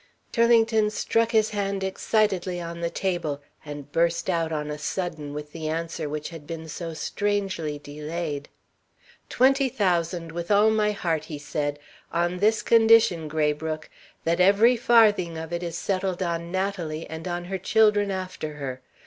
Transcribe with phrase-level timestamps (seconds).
[0.33, 5.51] Turlington struck his hand excitedly on the table, and burst out on a sudden with
[5.51, 8.49] the answer which had been so strangely delayed.
[9.29, 11.77] "Twenty thousand with all my heart!" he said.
[12.11, 13.91] "On this condition, Graybrooke,
[14.23, 18.81] that every farthing of it is settled on Natalie, and on her children after her.